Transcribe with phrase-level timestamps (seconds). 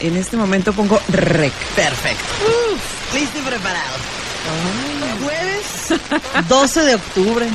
[0.00, 1.52] en este momento pongo rec.
[1.74, 2.24] Perfecto.
[3.14, 3.96] Listo y preparado.
[5.22, 7.46] Jueves 12 de octubre.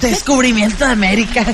[0.00, 1.44] Descubrimiento de América.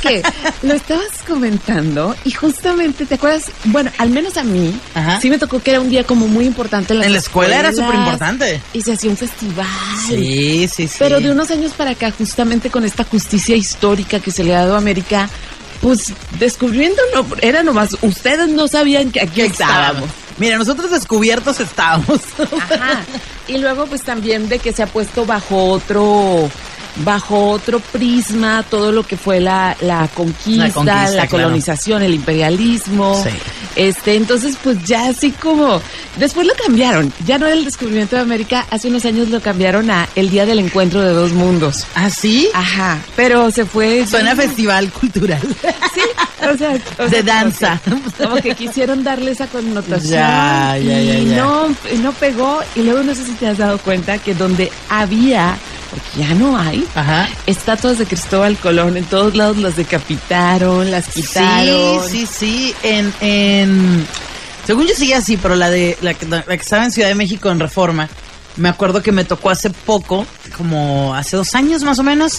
[0.00, 0.22] Que
[0.62, 3.52] lo estabas comentando y justamente, ¿te acuerdas?
[3.66, 5.20] Bueno, al menos a mí, Ajá.
[5.20, 7.58] sí me tocó que era un día como muy importante en, las En la escuela
[7.60, 8.60] era escuelas, superimportante.
[8.72, 9.66] Y se hacía un festival.
[10.08, 10.96] Sí, sí, sí.
[10.98, 14.60] Pero de unos años para acá, justamente con esta justicia histórica que se le ha
[14.60, 15.30] dado a América,
[15.82, 20.04] pues descubriendo no, era nomás, ustedes no sabían que aquí ¿Qué estábamos.
[20.04, 20.10] estábamos?
[20.38, 22.20] Mira, nosotros descubiertos estábamos.
[22.70, 23.04] Ajá.
[23.48, 26.48] Y luego pues también de que se ha puesto bajo otro
[26.96, 31.28] bajo otro prisma todo lo que fue la, la conquista, La la, conquista, claro.
[31.30, 33.22] colonización, el imperialismo.
[33.22, 33.30] Sí.
[33.76, 35.80] Este, entonces pues ya así como
[36.18, 39.90] después lo cambiaron, ya no era el descubrimiento de América, hace unos años lo cambiaron
[39.90, 41.86] a el día del encuentro de dos mundos.
[41.94, 42.48] ¿Ah, sí?
[42.54, 45.40] Aja, pero se fue Suena a festival cultural.
[45.94, 46.00] Sí,
[46.52, 47.80] o sea, o De danza.
[47.84, 50.12] Como que, como que quisieron darle esa connotación.
[50.12, 51.24] Ya, ya, ya, y.
[51.26, 51.68] No,
[52.02, 52.60] no pegó.
[52.74, 55.56] Y luego no sé si te has dado cuenta que donde había,
[55.92, 57.28] porque ya no hay, Ajá.
[57.46, 62.02] estatuas de Cristóbal Colón, en todos lados las decapitaron, las quitaron.
[62.08, 62.74] Sí, sí, sí.
[62.82, 64.06] En, en.
[64.66, 67.14] Según yo sigue así, pero la de la que, la que estaba en Ciudad de
[67.14, 68.08] México en Reforma,
[68.56, 70.24] me acuerdo que me tocó hace poco,
[70.56, 72.38] como hace dos años más o menos.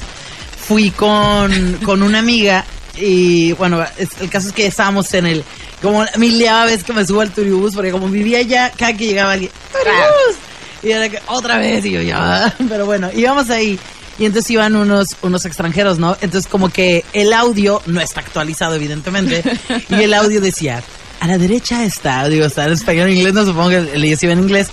[0.68, 2.64] Fui con, con una amiga
[2.96, 5.44] y bueno, es- el caso es que estábamos en el.
[5.82, 9.34] Como miliaba vez que me subo al turibús, porque como vivía allá, cada que llegaba
[9.34, 9.52] alguien.
[9.74, 10.43] ¡Turibús!
[10.84, 12.54] Y era que otra vez, y yo ya.
[12.70, 13.80] Pero bueno, íbamos ahí.
[14.20, 16.16] Y entonces iban unos, unos extranjeros, ¿no?
[16.22, 19.44] Entonces como que el audio no está actualizado, evidentemente.
[19.90, 20.84] y el audio decía,
[21.20, 24.32] a la derecha está, digo, está en español, en inglés, no supongo que le decía
[24.32, 24.68] en inglés,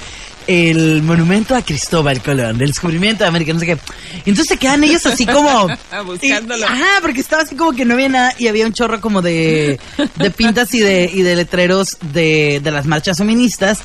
[0.47, 3.79] el monumento a Cristóbal Colón, del descubrimiento de América, no sé qué.
[4.27, 5.69] Y entonces se quedan ellos así como...
[6.05, 6.59] Buscándolo.
[6.59, 9.23] Y- ajá, porque estaba así como que no había nada y había un chorro como
[9.23, 9.79] de,
[10.17, 13.79] de pintas y de, y de letreros de, de las marchas feministas.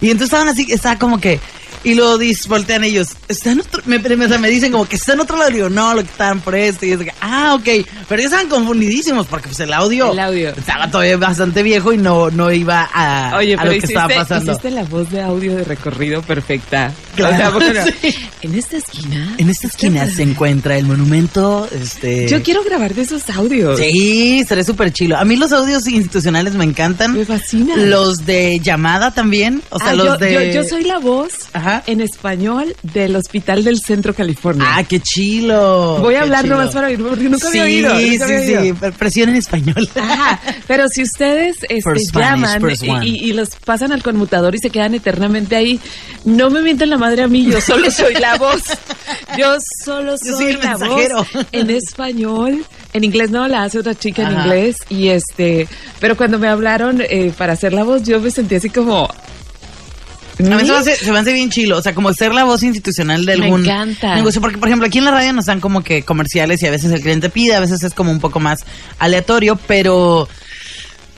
[0.00, 1.38] Y entonces estaban así, estaba como que...
[1.84, 5.14] Y luego dis, voltean ellos, está en otro, me, me, me dicen como que está
[5.14, 7.64] en otro lado, digo, no, lo que estaban por esto, y es que, ah, ok,
[8.08, 10.50] pero ellos estaban confundidísimos porque pues el audio, El audio.
[10.50, 14.14] estaba todavía bastante viejo y no, no iba a, Oye, a lo que hiciste, estaba
[14.14, 14.52] pasando.
[14.52, 16.92] hiciste la voz de audio de recorrido perfecta.
[17.16, 18.14] Claro, O sea, bueno, sí.
[18.42, 19.34] en esta esquina.
[19.38, 22.26] En esta esquina se encuentra el monumento, este...
[22.28, 23.78] Yo quiero grabar de esos audios.
[23.78, 25.16] Sí, seré súper chilo.
[25.16, 27.12] A mí los audios institucionales me encantan.
[27.14, 27.76] Me fascina.
[27.76, 29.62] Los de llamada también.
[29.70, 30.32] O sea, Ah, los yo, de.
[30.34, 31.82] yo- yo soy la voz Ajá.
[31.86, 34.64] en español del Hospital del Centro California.
[34.66, 35.98] Ah, qué chilo.
[36.00, 37.98] Voy a hablar nomás para oír, porque nunca sí, había oído.
[37.98, 38.76] Sí, nunca había sí, oído.
[38.80, 38.90] sí.
[38.98, 39.88] Presión en español.
[40.00, 44.70] Ajá, pero si ustedes este, Spanish, llaman y- y los pasan al conmutador y se
[44.70, 45.78] quedan eternamente ahí,
[46.24, 48.62] no me mienten la madre a mí, yo solo soy la voz.
[49.38, 51.16] Yo solo Yo soy el la mensajero.
[51.18, 52.64] voz en español.
[52.92, 54.76] En inglés no, la hace otra chica en inglés.
[54.90, 55.66] Y este,
[56.00, 59.04] pero cuando me hablaron eh, para hacer la voz, yo me sentí así como.
[59.06, 61.78] A mí se me, hace, se me hace bien chilo.
[61.78, 64.14] O sea, como ser la voz institucional de Me algún encanta.
[64.16, 64.40] negocio.
[64.40, 66.90] Porque, por ejemplo, aquí en la radio nos dan como que comerciales y a veces
[66.92, 68.64] el cliente pide, a veces es como un poco más
[68.98, 70.28] aleatorio, pero.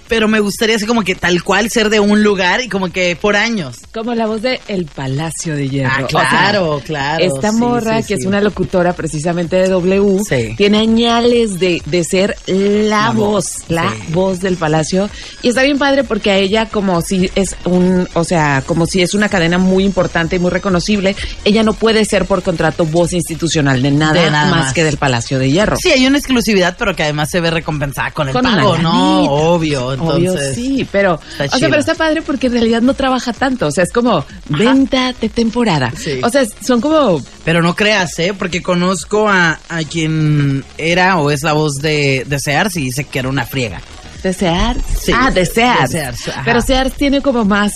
[0.08, 3.16] Pero me gustaría así como que tal cual ser de un lugar y como que
[3.16, 3.76] por años.
[3.92, 5.90] Como la voz de El Palacio de Hierro.
[5.94, 7.24] Ah, O sea, claro, claro.
[7.24, 8.20] Esta morra, sí, que sí.
[8.22, 13.24] es una locutora precisamente de W, tiene añales de, de ser la, La voz,
[13.58, 15.08] voz, la voz del palacio.
[15.42, 19.02] Y está bien padre porque a ella, como si es un, o sea, como si
[19.02, 23.12] es una cadena muy importante y muy reconocible, ella no puede ser por contrato voz
[23.12, 24.72] institucional de nada, De nada más, más.
[24.74, 25.76] que del Palacio de Hierro.
[25.76, 29.24] Sí, hay una exclusividad, pero que además se ve recompensada con el Con pago, ¿no?
[29.24, 30.56] Obvio, entonces.
[30.56, 33.66] Obvio, sí, pero, Está o sea, pero está padre porque en realidad no trabaja tanto,
[33.66, 35.92] o sea, es como venta de temporada.
[35.96, 36.20] Sí.
[36.22, 38.34] O sea, son como Pero no creas, ¿eh?
[38.38, 43.04] Porque conozco a, a quien era o es la voz de, de Sears y dice
[43.04, 43.80] que era una friega.
[44.22, 44.76] desear.
[45.00, 45.88] Sí, ah, desear.
[45.88, 46.42] desear, ajá.
[46.44, 47.72] Pero Sears tiene como más,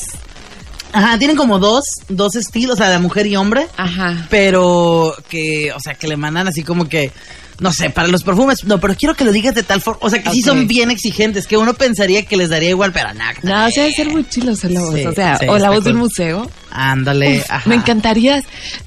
[0.93, 4.27] Ajá, tienen como dos, dos estilos, o sea, de mujer y hombre, ajá.
[4.31, 7.13] pero que, o sea, que le mandan así como que,
[7.61, 10.11] no sé, para los perfumes, no, pero quiero que lo digas de tal forma, o
[10.11, 13.35] sea, que sí son bien exigentes, que uno pensaría que les daría igual, pero nada.
[13.43, 14.95] No, o sea, debe ser muy chilo ser la voz.
[14.95, 16.05] Sí, o sea, sí, o la voz de un cool.
[16.09, 16.51] museo.
[16.71, 17.69] Ándale, Uf, ajá.
[17.69, 18.43] Me encantaría.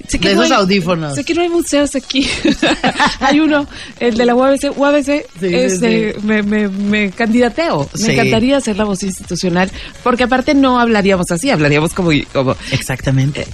[0.07, 1.15] Sé De no esos hay- audífonos.
[1.15, 2.29] Sé que no hay museos aquí.
[3.19, 3.67] hay uno,
[3.99, 4.77] el de la UABC.
[4.77, 7.89] UABC, Sí, Me, me, me candidateo.
[7.99, 9.71] Me encantaría ser la voz institucional.
[10.03, 12.11] Porque aparte no hablaríamos así, hablaríamos como.
[12.31, 13.47] como Exactamente.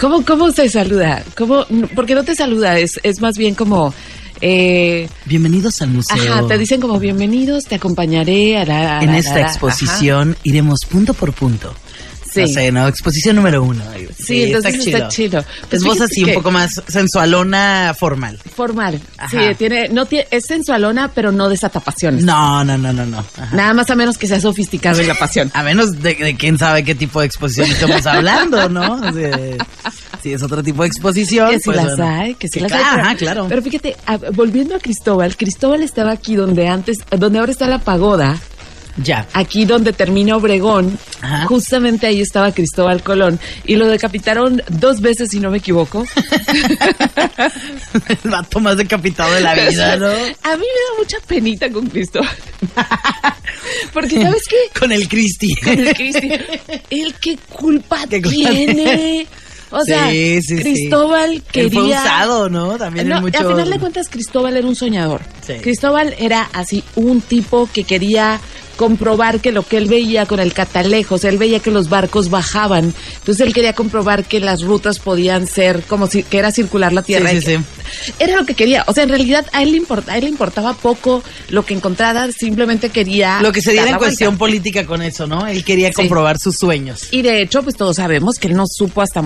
[0.00, 1.22] ¿Cómo, cómo se saluda?
[1.36, 1.64] ¿Cómo,
[1.94, 3.92] porque no te saluda, es, es más bien como...
[4.40, 6.16] Eh, Bienvenidos al museo.
[6.34, 8.98] ajá, te dicen como bienvenidos, te acompañaré a la...
[8.98, 11.72] a En esta la- exposición iremos punto por punto.
[12.34, 12.40] Sí.
[12.42, 12.88] No sé, ¿no?
[12.88, 13.82] Exposición número uno.
[14.18, 15.42] Sí, entonces está chido.
[15.68, 18.38] Pues es voz fíjate así, un poco más sensualona, formal.
[18.54, 19.00] Formal.
[19.18, 19.30] Ajá.
[19.30, 22.24] Sí, tiene, no tiene, es sensualona, pero no desata pasiones.
[22.24, 23.18] No, no, no, no, no.
[23.18, 23.54] Ajá.
[23.54, 25.50] Nada más a menos que sea sofisticado en la pasión.
[25.54, 28.94] A menos de, de quién sabe qué tipo de exposición estamos hablando, ¿no?
[28.94, 29.38] O sea,
[30.22, 31.50] si es otro tipo de exposición.
[31.50, 32.06] Que si pues, las bueno.
[32.20, 32.94] hay, que si Que las claro, hay.
[32.94, 33.46] pero- ajá, claro.
[33.48, 37.78] Pero fíjate, a- volviendo a Cristóbal, Cristóbal estaba aquí donde antes, donde ahora está la
[37.78, 38.38] pagoda,
[38.96, 39.26] Ya.
[39.32, 41.46] aquí donde termina Obregón, Ajá.
[41.46, 46.06] justamente ahí estaba Cristóbal Colón y lo decapitaron dos veces, si no me equivoco.
[48.24, 50.06] El vato más decapitado de la vida, ¿no?
[50.06, 52.28] A mí me da mucha penita con Cristóbal.
[53.92, 54.78] Porque, ¿sabes qué?
[54.78, 55.54] Con el Cristi.
[55.56, 56.30] Con el Cristi.
[56.90, 59.26] ¿Él qué culpa ¿Qué culpa tiene?
[59.70, 60.62] O sea, Sí, sí, sí.
[60.62, 61.70] Cristóbal Él quería...
[61.70, 62.76] fue usado, ¿no?
[62.78, 63.38] También No, mucho...
[63.38, 65.20] A final de cuentas, Cristóbal era un soñador.
[65.46, 65.54] Sí.
[65.54, 68.40] Cristóbal era así un tipo que quería
[68.76, 72.94] comprobar que lo que él veía con el catalejos, él veía que los barcos bajaban,
[73.18, 77.02] entonces él quería comprobar que las rutas podían ser como si que era circular la
[77.02, 77.30] tierra.
[77.30, 78.12] Sí, sí, sí.
[78.18, 80.30] Era lo que quería, o sea, en realidad a él le importa, a él le
[80.30, 84.06] importaba poco lo que encontrara, simplemente quería Lo que se diera en vuelta.
[84.06, 85.46] cuestión política con eso, ¿no?
[85.46, 87.08] Él quería comprobar sus sueños.
[87.10, 89.22] Y de hecho, pues todos sabemos que él no supo hasta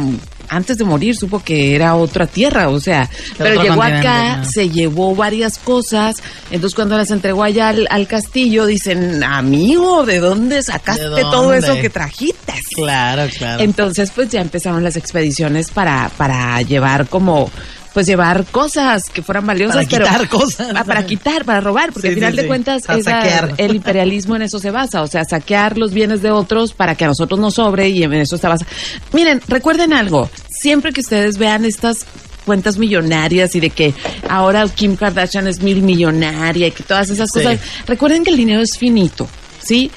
[0.49, 4.45] antes de morir, supo que era otra tierra, o sea, pero llegó acá, ¿no?
[4.45, 6.17] se llevó varias cosas,
[6.51, 11.55] entonces cuando las entregó allá al, al castillo, dicen, amigo, ¿de dónde sacaste ¿De todo
[11.55, 12.55] eso que trajiste?
[12.75, 13.63] Claro, claro.
[13.63, 17.51] Entonces, pues ya empezaron las expediciones para, para llevar como,
[17.95, 19.87] pues llevar cosas que fueran valiosas.
[19.87, 20.69] Para pero- quitar cosas.
[20.75, 22.49] Ah, para quitar, para robar, porque Sí, al final sí, de sí.
[22.49, 26.73] cuentas esa- el imperialismo en eso se basa, o sea, saquear los bienes de otros
[26.75, 28.71] para que a nosotros nos sobre y en eso está basado.
[29.13, 32.07] Miren, recuerden algo, siempre que ustedes vean estas
[32.45, 33.93] cuentas millonarias y de que
[34.29, 38.61] ahora Kim Kardashian es mil millonaria y que todas esas cosas, recuerden que el dinero
[38.63, 39.29] es finito,
[39.63, 39.91] ¿sí?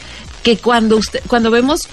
[0.44, 1.88] Que cuando usted, cuando vemos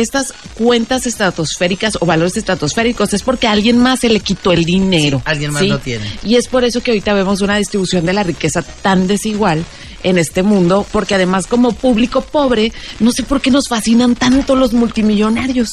[0.00, 4.64] estas cuentas estratosféricas o valores estratosféricos es porque a alguien más se le quitó el
[4.64, 5.18] dinero.
[5.18, 5.68] Sí, alguien más ¿sí?
[5.68, 6.10] lo tiene.
[6.24, 9.64] Y es por eso que ahorita vemos una distribución de la riqueza tan desigual
[10.02, 14.56] en este mundo, porque además como público pobre, no sé por qué nos fascinan tanto
[14.56, 15.68] los multimillonarios.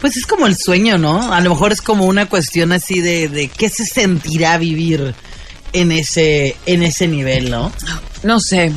[0.00, 1.32] Pues es como el sueño, ¿no?
[1.32, 5.14] A lo mejor es como una cuestión así de, de qué se sentirá vivir
[5.72, 7.72] en ese, en ese nivel, ¿no?
[8.22, 8.72] No sé,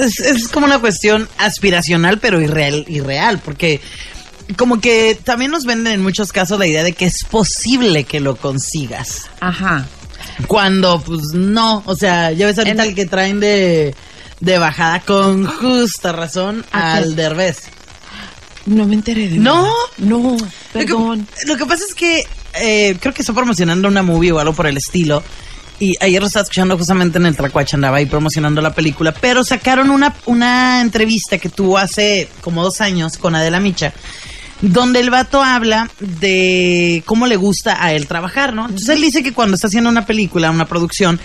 [0.00, 3.80] Es, es como una cuestión aspiracional, pero irreal, irreal, porque
[4.56, 8.20] como que también nos venden en muchos casos la idea de que es posible que
[8.20, 9.22] lo consigas.
[9.40, 9.86] ajá.
[10.48, 13.94] Cuando, pues no, o sea, ya ves ahorita En- el que traen de,
[14.40, 17.14] de bajada con justa razón ¿A al?
[17.14, 17.58] Derbez.
[18.66, 19.62] No me enteré de ¿No?
[19.62, 19.72] nada.
[19.98, 21.28] No, Lo que- perdón.
[21.46, 22.24] Lo que, pasa es que
[22.54, 25.22] eh, creo que está promocionando una movie o algo por el estilo.
[25.84, 29.12] Y ayer lo estaba escuchando justamente en el Tracuache, andaba ahí promocionando la película.
[29.12, 33.92] Pero sacaron una, una entrevista que tuvo hace como dos años con Adela Micha,
[34.62, 38.64] donde el vato habla de cómo le gusta a él trabajar, ¿no?
[38.64, 41.20] Entonces él dice que cuando está haciendo una película, una producción,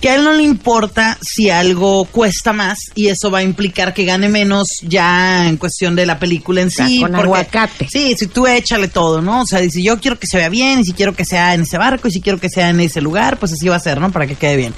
[0.00, 3.94] que a él no le importa si algo cuesta más y eso va a implicar
[3.94, 7.00] que gane menos ya en cuestión de la película en sí.
[7.00, 7.88] con porque- aguacate.
[7.90, 9.42] Sí, si tú échale todo, ¿no?
[9.42, 11.62] O sea, dice, yo quiero que se vea bien, y si quiero que sea en
[11.62, 14.00] ese barco, y si quiero que sea en ese lugar, pues así va a ser,
[14.00, 14.12] ¿no?
[14.12, 14.74] Para que quede bien.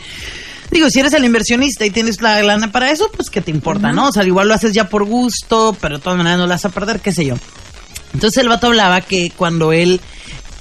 [0.70, 3.92] Digo, si eres el inversionista y tienes la lana para eso, pues que te importa,
[3.92, 4.08] ¿no?
[4.08, 6.64] O sea, igual lo haces ya por gusto, pero de todas maneras no la vas
[6.64, 7.34] a perder, qué sé yo.
[8.14, 10.00] Entonces el vato hablaba que cuando él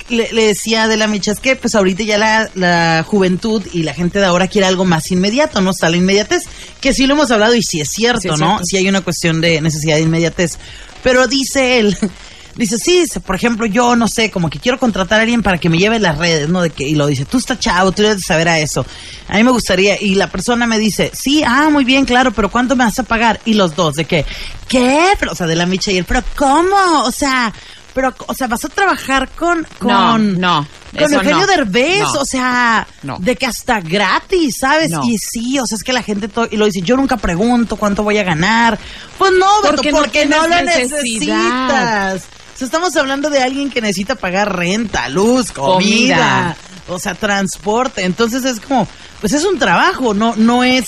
[0.09, 3.83] le, le decía de la micha, es que pues ahorita ya la, la juventud y
[3.83, 5.71] la gente de ahora quiere algo más inmediato, ¿no?
[5.71, 6.43] Está la inmediatez,
[6.81, 8.47] que sí lo hemos hablado y sí es cierto, Sí es ¿no?
[8.47, 8.63] cierto.
[8.65, 10.57] Sí hay una cuestión de necesidad de inmediatez.
[11.03, 11.97] Pero dice él,
[12.55, 15.69] dice, sí, por ejemplo, yo no sé, como que quiero contratar a alguien para que
[15.69, 16.61] me lleve las redes, ¿no?
[16.61, 18.85] De que, y lo dice, tú estás chavo, tú debes de saber a eso.
[19.27, 22.49] A mí me gustaría, y la persona me dice, sí, ah, muy bien, claro, pero
[22.49, 23.39] ¿cuánto me vas a pagar?
[23.45, 24.25] Y los dos, de que,
[24.67, 25.09] ¿qué?
[25.19, 27.01] Pero, o sea, de la micha y él, pero ¿cómo?
[27.03, 27.53] O sea,
[27.95, 30.17] pero, o sea, vas a trabajar con, con, No,
[30.59, 30.67] no,
[30.99, 31.47] con Eugenio no.
[31.47, 32.11] Derbez, No.
[32.21, 33.17] o sea, No.
[33.19, 34.91] de que hasta gratis, ¿sabes?
[35.05, 37.77] Y sí, o sea, es que la gente, to- y lo dice, yo nunca pregunto
[37.77, 38.77] cuánto voy a ganar.
[39.17, 42.23] Pues no, Beto, Porque porque, no lo necesitas.
[42.53, 46.57] O sea, estamos hablando de alguien que necesita pagar renta, luz, comida, Comida.
[46.87, 48.03] o sea, transporte.
[48.05, 48.87] Entonces es como,
[49.19, 50.85] pues es un trabajo, no, no es,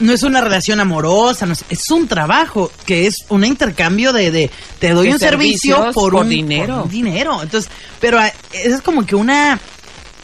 [0.00, 4.30] no es una relación amorosa, no es, es un trabajo que es un intercambio de,
[4.30, 6.76] de te doy De un servicio por, por un dinero.
[6.76, 7.42] por un dinero.
[7.42, 9.60] Entonces, pero ah, es como que una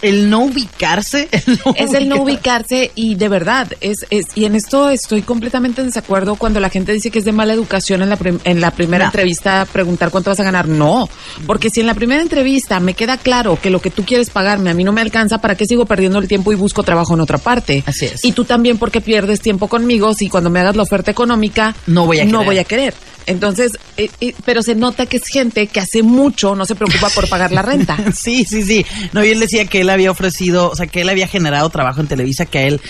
[0.03, 4.27] el no ubicarse, el no Es el no ubicar- ubicarse y de verdad, es, es
[4.35, 7.53] y en esto estoy completamente en desacuerdo cuando la gente dice que es de mala
[7.55, 9.09] educación en la, prim- en la primera No.
[9.09, 10.69] entrevista preguntar cuánto vas a ganar.
[10.69, 11.09] No,
[11.47, 14.71] porque si en la primera entrevista me queda claro que lo que tú quieres pagarme
[14.71, 17.21] a mí no me alcanza, ¿para qué sigo perdiendo el tiempo y busco trabajo en
[17.21, 17.83] otra parte?
[17.87, 18.25] Así es.
[18.25, 22.07] Y tú también porque pierdes tiempo conmigo si cuando me hagas la oferta económica No
[22.07, 22.45] voy a no querer.
[22.47, 22.95] voy a querer.
[23.27, 27.11] Entonces, eh, eh, pero se nota que es gente que hace mucho no se preocupa
[27.11, 27.97] por pagar la renta.
[28.15, 28.87] Sí, sí, sí.
[29.13, 32.01] No, y él decía que él había ofrecido, o sea, que él había generado trabajo
[32.01, 32.81] en Televisa, que a él,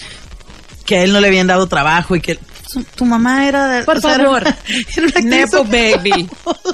[0.84, 2.38] que a él no le habían dado trabajo y que
[2.68, 3.82] su- tu mamá era...
[3.86, 4.42] Por o sea, era favor.
[4.96, 6.28] era Nepo baby.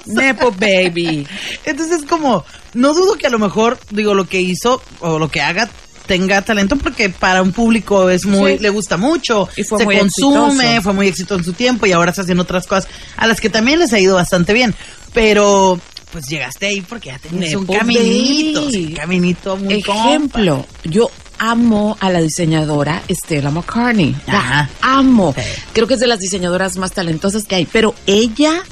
[0.06, 1.26] Nepo baby.
[1.64, 5.40] Entonces, como, no dudo que a lo mejor, digo, lo que hizo o lo que
[5.40, 5.68] haga
[6.12, 8.58] tenga talento porque para un público es muy, Sí.
[8.62, 10.82] le gusta mucho, Y fue se muy consume, exitoso.
[10.82, 13.48] fue muy exitoso en su tiempo y ahora está haciendo otras cosas a las que
[13.48, 14.74] también les ha ido bastante bien.
[15.14, 15.80] Pero,
[16.12, 21.96] pues llegaste ahí porque ya tenías un caminito, sí, un caminito muy Ejemplo, yo amo
[21.98, 24.14] a la diseñadora Stella McCartney.
[24.26, 24.70] La Ajá.
[24.82, 25.34] amo.
[25.34, 25.42] Sí.
[25.72, 28.62] Creo que es de las diseñadoras más talentosas que hay, pero ella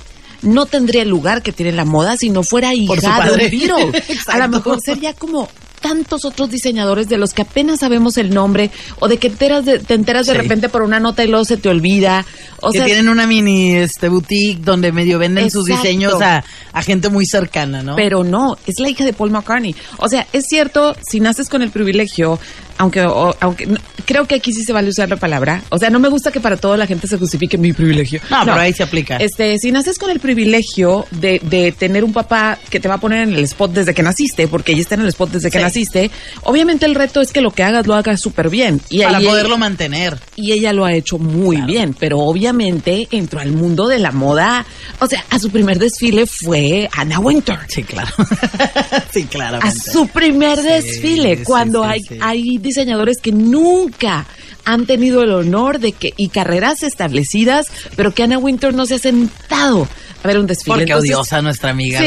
[0.43, 2.95] no tendría el lugar que tiene en la moda si no fuera hija
[3.25, 4.03] de un Beatle.
[4.27, 5.49] a lo mejor sería como
[5.81, 9.79] tantos otros diseñadores de los que apenas sabemos el nombre o de que enteras de-
[9.79, 12.25] te enteras de repente por una nota y luego se te olvida.
[12.61, 16.83] O que sea, tienen una mini este boutique donde medio venden sus diseños a, a
[16.83, 17.97] gente muy cercana, ¿no?
[17.97, 19.75] Pero no, es la hija de Paul McCartney.
[19.99, 22.39] O sea, es cierto, si naces con el privilegio,
[22.81, 25.63] aunque, o- aunque no- creo que aquí sí se vale usar la palabra.
[25.69, 28.21] O sea, no me gusta que para toda la gente se justifique mi privilegio.
[28.31, 29.17] No, pero ahí se aplica.
[29.19, 33.01] Este, si naces con el privilegio de, de tener un papá que te va a
[33.01, 35.59] poner en el spot desde que naciste, porque ella está en el spot desde que
[35.59, 35.65] Sí.
[35.65, 36.11] naciste,
[36.45, 38.81] obviamente el reto es que lo que hagas lo hagas súper bien.
[38.89, 40.19] Y para ahí- poderlo mantener.
[40.37, 41.71] y ella lo ha hecho muy Claro.
[41.73, 44.65] bien, pero obviamente entró al mundo de la moda.
[45.01, 47.59] O sea, a su primer desfile fue Anna Wintour.
[47.69, 48.09] Sí, claro.
[49.13, 49.59] sí, claro.
[49.63, 54.27] A su primer desfile, sí, cuando hay, hay diseñadores que nunca
[54.65, 58.97] han tenido el honor de que, y carreras establecidas, pero que Anna Wintour no se
[58.97, 59.89] ha sentado
[60.23, 60.69] a ver un desfile.
[60.77, 61.99] Porque Entonces, odiosa nuestra amiga.
[62.01, 62.07] Sí,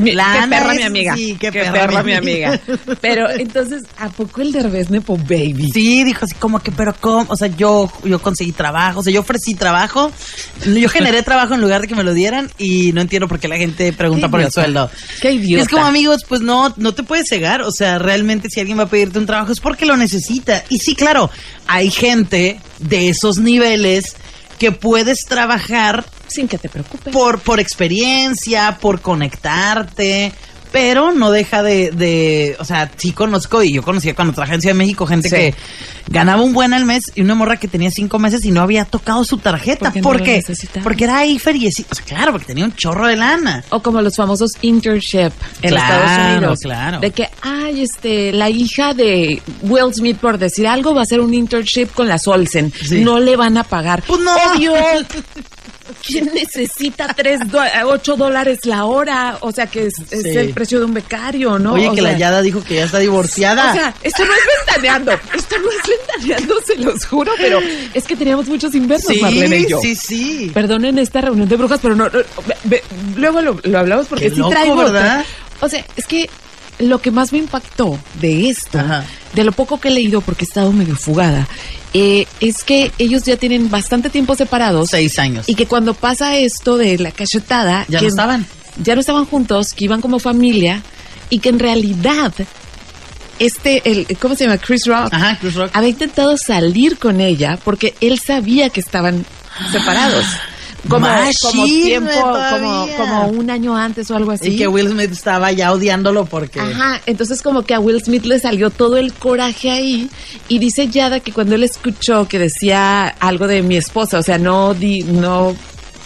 [0.00, 0.16] mi- qué
[0.48, 1.14] perra es- mi amiga.
[1.16, 2.60] Sí, qué, qué perra, perra mi amiga.
[3.00, 5.70] Pero entonces, ¿a poco el Derbez Nepo Baby?
[5.72, 7.26] Sí, dijo así como que, pero ¿cómo?
[7.30, 10.10] O sea, yo, yo conseguí trabajo, o sea, yo ofrecí trabajo,
[10.64, 13.48] yo generé trabajo en lugar de que me lo dieran y no entiendo por qué
[13.48, 14.90] la gente pregunta Qué por el sueldo.
[15.20, 15.62] Qué Y idiota.
[15.64, 18.84] es como amigos, pues no, no te puedes cegar, o sea, realmente si alguien va
[18.84, 20.64] a pedirte un trabajo es porque lo necesita.
[20.68, 21.30] Y sí, claro,
[21.66, 24.16] hay gente de esos niveles
[24.58, 27.12] que puedes trabajar Sin que te preocupes.
[27.12, 30.32] por, por experiencia, por conectarte,
[30.72, 34.60] pero no deja de, de, o sea, sí conozco y yo conocía cuando trabajé en
[34.60, 35.34] Ciudad de México gente Sí.
[35.34, 35.54] que
[36.08, 38.84] ganaba un buen al mes y una morra que tenía cinco meses y no había
[38.84, 39.86] tocado su tarjeta.
[39.86, 40.42] Porque ¿Por no qué?
[40.82, 43.64] Porque era IFER y o sea, claro, porque tenía un chorro de lana.
[43.70, 46.58] O como los famosos internship en Claro, Estados Unidos.
[46.62, 47.00] claro.
[47.00, 51.20] De que, ay, este, la hija de Will Smith, por decir algo, va a hacer
[51.20, 52.70] un internship con las Olsen.
[52.86, 53.00] Sí.
[53.00, 54.02] No le van a pagar.
[54.06, 54.34] Pues no.
[54.54, 54.72] Obvio.
[56.06, 59.38] ¿Quién necesita tres, do- ocho dólares la hora?
[59.40, 60.28] O sea, que es, es Sí.
[60.30, 61.72] el precio de un becario, ¿no?
[61.74, 63.70] Oye, O que la Yada dijo que ya está divorciada.
[63.72, 65.12] O sea, esto no es ventaneando.
[65.34, 67.58] Esto no es ventaneando, se los juro, pero
[67.94, 69.80] es que teníamos muchos invernos, sí, Marlene y yo.
[69.80, 70.50] sí, sí.
[70.54, 72.10] Perdonen esta reunión de brujas, pero no, no,
[72.46, 72.82] ve- ve-
[73.16, 74.76] luego lo, lo hablamos porque Qué sí loco, traigo.
[74.76, 75.24] ¿verdad?
[75.60, 76.28] O sea, es que
[76.78, 79.04] lo que más me impactó de esto, Ajá.
[79.34, 81.48] de lo poco que he leído, porque he estado medio fugada,
[81.94, 85.48] eh, es que ellos ya tienen bastante tiempo separados Seis años.
[85.48, 88.46] y que cuando pasa esto de la cachetada, Ya que no estaban.
[88.82, 90.82] ya no estaban juntos, que iban como familia
[91.30, 92.32] y que en realidad
[93.38, 94.58] este, el, ¿cómo se llama?
[94.58, 95.70] Chris Rock Ajá, Chris Rock.
[95.74, 99.24] había intentado salir con ella porque él sabía que estaban
[99.72, 100.24] separados.
[100.88, 101.06] Como,
[101.42, 102.10] como tiempo,
[102.50, 104.48] como, como un año antes o algo así.
[104.48, 106.60] Y que Will Smith estaba ya odiándolo porque...
[106.60, 110.10] Ajá, entonces como que a Will Smith le salió todo el coraje ahí
[110.48, 114.38] y dice Yada que cuando él escuchó que decía algo de mi esposa, o sea,
[114.38, 115.56] no di, no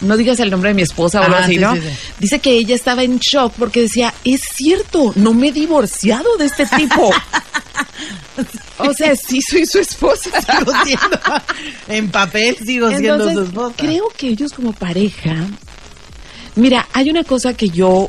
[0.00, 1.74] no digas el nombre de mi esposa o algo Ajá, así, sí, ¿no?
[1.74, 1.88] sí, sí.
[2.18, 6.46] Dice que ella estaba en shock porque decía, es cierto, no me he divorciado de
[6.46, 7.10] este tipo.
[8.78, 10.30] o sea, sí soy su esposa.
[10.58, 11.20] Sigo siendo,
[11.88, 13.74] en papel sigo siendo su esposa.
[13.76, 15.34] creo que ellos como pareja,
[16.56, 18.08] mira, hay una cosa que yo,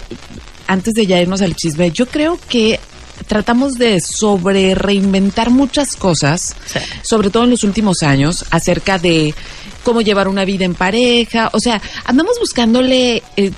[0.68, 2.80] antes de ya irnos al chisme, yo creo que
[3.28, 6.80] tratamos de sobre reinventar muchas cosas, Sí.
[7.04, 9.36] sobre todo en los últimos años, acerca de
[9.84, 13.52] cómo llevar una vida en pareja, o sea, andamos buscándole eh,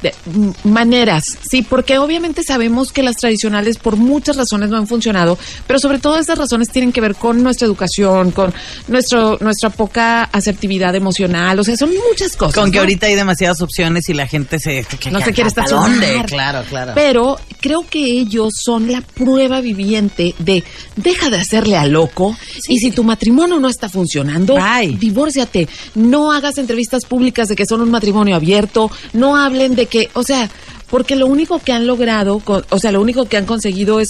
[0.63, 5.37] maneras, sí, porque obviamente sabemos que las tradicionales por muchas razones no han funcionado,
[5.67, 8.53] pero sobre todo esas razones tienen que ver con nuestra educación, con
[8.87, 12.55] nuestro nuestra poca asertividad emocional, o sea, son muchas cosas.
[12.55, 12.81] Con que ¿no?
[12.83, 14.85] ahorita hay demasiadas opciones y la gente se...
[14.99, 15.89] que- No se quiere ¿hasta estacionar.
[15.91, 16.23] dónde?
[16.27, 16.91] Claro, claro.
[16.95, 20.63] Pero creo que ellos son la prueba viviente de
[20.95, 22.35] deja de hacerle a loco
[22.67, 24.97] y si tu matrimonio no está funcionando, Bye.
[24.97, 25.67] divórciate.
[25.95, 30.23] No hagas entrevistas públicas de que son un matrimonio abierto, no hablen de que, o
[30.23, 30.49] sea,
[30.89, 34.09] porque lo único que han logrado, o sea, lo único que han conseguido es,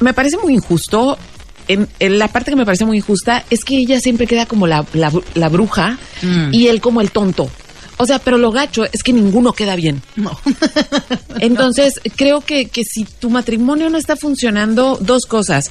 [0.00, 1.18] me parece muy injusto.
[1.66, 4.66] En, en la parte que me parece muy injusta es que ella siempre queda como
[4.66, 6.54] la, la, la bruja Mm.
[6.54, 7.50] y él como el tonto.
[7.98, 10.02] O sea, pero lo gacho es que ninguno queda bien.
[10.16, 10.38] No.
[11.40, 15.70] Entonces, creo que, que si tu matrimonio no está funcionando, dos cosas.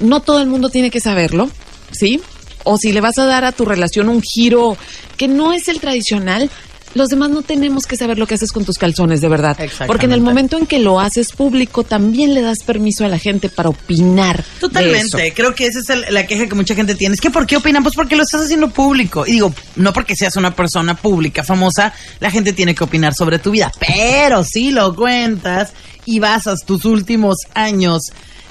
[0.00, 1.48] No todo el mundo tiene que saberlo,
[1.92, 2.20] ¿sí?
[2.64, 4.76] O si le vas a dar a tu relación un giro
[5.16, 6.50] que no es el tradicional,
[6.92, 9.56] los demás no tenemos que saber lo que haces con tus calzones, de verdad.
[9.86, 13.16] Porque en el momento en que lo haces público, también le das permiso a la
[13.18, 14.38] gente para opinar.
[14.38, 15.34] de Totalmente, eso.
[15.36, 17.14] creo que esa es el- la queja que mucha gente tiene.
[17.14, 17.84] Es que ¿por qué opinan?
[17.84, 19.24] Pues porque lo estás haciendo público.
[19.24, 23.38] Y digo, no porque seas una persona pública, famosa, la gente tiene que opinar sobre
[23.38, 23.70] tu vida.
[23.78, 25.72] Pero si lo cuentas
[26.06, 28.02] y basas tus últimos años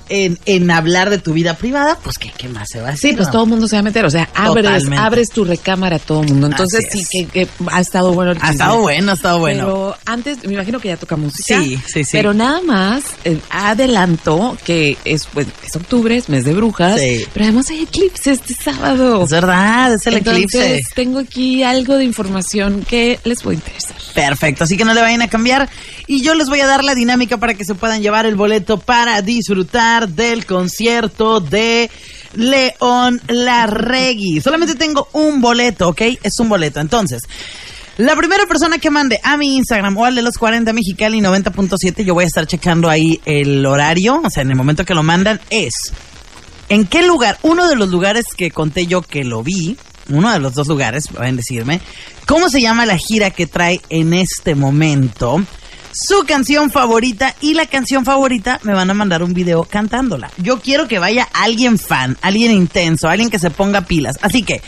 [0.09, 3.11] en, en hablar de tu vida privada, pues ¿qué, qué más se va a decir?
[3.11, 3.31] Sí, pues no?
[3.33, 4.05] todo el mundo se va a meter.
[4.05, 4.97] O sea, abres, Totalmente.
[4.97, 6.47] abres tu recámara a todo el mundo.
[6.47, 7.31] Entonces, Así sí, es.
[7.31, 9.65] que, que ha estado bueno el Ha estado bueno, ha estado bueno.
[9.65, 11.61] Pero antes, me imagino que ya toca música.
[11.61, 12.09] Sí, sí, sí.
[12.11, 16.99] Pero nada más, eh, adelanto que es, pues, es octubre, es mes de brujas.
[16.99, 17.25] Sí.
[17.33, 19.23] Pero además hay eclipse este sábado.
[19.23, 20.83] Es verdad, es el Entonces, eclipse.
[20.95, 23.95] tengo aquí algo de información que les puede interesar.
[24.13, 25.69] Perfecto, así que no le vayan a cambiar.
[26.07, 28.79] Y yo les voy a dar la dinámica para que se puedan llevar el boleto
[28.79, 31.89] para disfrutar del concierto de
[32.33, 34.41] León Larregui.
[34.41, 36.01] Solamente tengo un boleto, ¿ok?
[36.23, 36.79] Es un boleto.
[36.79, 37.21] Entonces,
[37.97, 42.03] la primera persona que mande a mi Instagram o al de los 40 Mexicali 90.7,
[42.03, 45.03] yo voy a estar checando ahí el horario, o sea, en el momento que lo
[45.03, 45.73] mandan, es
[46.69, 47.39] ¿En qué lugar?
[47.41, 49.75] Uno de los lugares que conté yo que lo vi,
[50.07, 51.81] uno de los dos lugares, pueden decirme,
[52.27, 55.43] ¿cómo se llama la gira que trae en este momento?
[56.01, 60.31] Su canción favorita y la canción favorita me van a mandar un video cantándola.
[60.37, 64.15] Yo quiero que vaya alguien fan, alguien intenso, alguien que se ponga pilas.
[64.21, 64.61] Así que,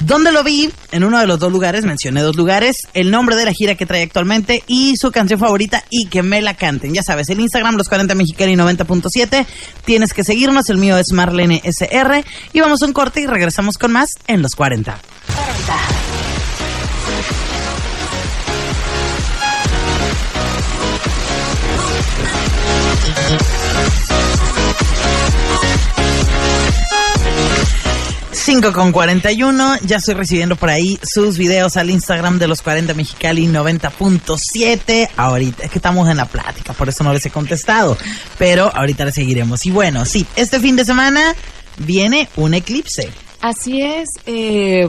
[0.00, 0.70] ¿dónde lo vi?
[0.90, 3.84] En uno de los dos lugares, mencioné dos lugares, el nombre de la gira que
[3.84, 6.94] trae actualmente y su canción favorita y que me la canten.
[6.94, 9.44] Ya sabes, el Instagram, los 40 Mexicali 90.7.
[9.84, 12.24] Tienes que seguirnos, el mío es Marlene SR.
[12.54, 14.98] Y vamos a un corte y regresamos con más en los 40.
[28.48, 32.94] Cinco con 41, ya estoy recibiendo por ahí sus videos al Instagram de los 40
[32.94, 35.10] Mexicali 90.7.
[35.18, 37.98] Ahorita, es que estamos en la plática, por eso no les he contestado,
[38.38, 39.66] pero ahorita les seguiremos.
[39.66, 41.34] Y bueno, sí, este fin de semana
[41.76, 43.10] viene un eclipse.
[43.42, 44.08] Así es.
[44.24, 44.88] eh,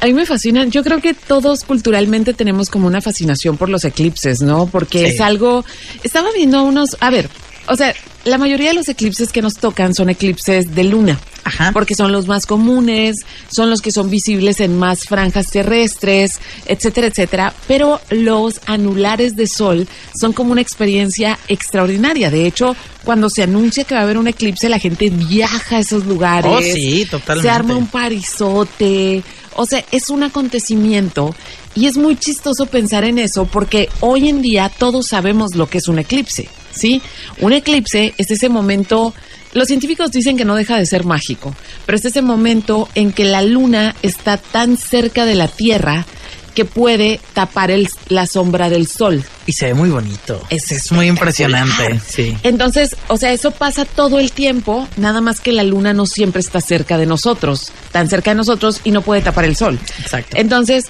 [0.00, 0.70] a mí me fascinan.
[0.70, 4.66] Yo creo que todos culturalmente tenemos como una fascinación por los eclipses, ¿no?
[4.66, 5.14] Porque Sí.
[5.14, 5.64] es algo.
[6.02, 6.94] Estaba viendo unos.
[7.00, 7.30] A ver,
[7.68, 11.18] o sea, la mayoría de los eclipses que nos tocan son eclipses de luna.
[11.44, 11.72] Ajá.
[11.72, 13.16] Porque son los más comunes,
[13.54, 17.54] son los que son visibles en más franjas terrestres, etcétera, etcétera.
[17.68, 19.86] Pero los anulares de sol
[20.18, 22.30] son como una experiencia extraordinaria.
[22.30, 22.74] De hecho,
[23.04, 26.50] cuando se anuncia que va a haber un eclipse, la gente viaja a esos lugares.
[26.50, 27.48] Oh, sí, totalmente.
[27.48, 29.22] Se arma un parizote.
[29.56, 31.34] O sea, es un acontecimiento
[31.74, 35.78] y es muy chistoso pensar en eso porque hoy en día todos sabemos lo que
[35.78, 37.00] es un eclipse, ¿sí?
[37.40, 39.14] Un eclipse es ese momento,
[39.52, 41.54] los científicos dicen que no deja de ser mágico,
[41.86, 46.06] pero es ese momento en que la luna está tan cerca de la Tierra
[46.54, 49.24] que puede tapar el- la sombra del sol.
[49.44, 50.40] Y se ve muy bonito.
[50.50, 52.00] Es Es muy impresionante.
[52.06, 52.36] Sí.
[52.44, 56.40] Entonces, o sea, eso pasa todo el tiempo, nada más que la luna no siempre
[56.40, 59.80] está cerca de nosotros, tan cerca de nosotros y no puede tapar el sol.
[60.00, 60.36] Exacto.
[60.38, 60.84] Entonces,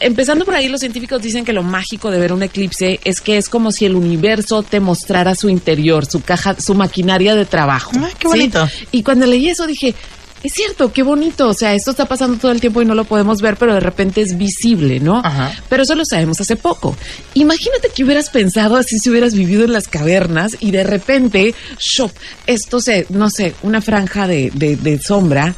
[0.00, 3.36] empezando por ahí, los científicos dicen que lo mágico de ver un eclipse es que
[3.36, 7.92] es como si el universo te mostrara su interior, su caja, su maquinaria de trabajo.
[7.96, 8.68] Ay, qué bonito.
[8.90, 9.94] Y cuando leí eso dije,
[10.42, 11.48] es cierto, qué bonito.
[11.48, 13.80] O sea, esto está pasando todo el tiempo y no lo podemos ver, pero de
[13.80, 15.18] repente es visible, ¿no?
[15.18, 15.52] Ajá.
[15.68, 16.96] Pero eso lo sabemos hace poco.
[17.34, 22.10] Imagínate que hubieras pensado así si hubieras vivido en las cavernas y de repente, shop,
[22.46, 25.54] esto se, no sé, una franja de, de, de sombra.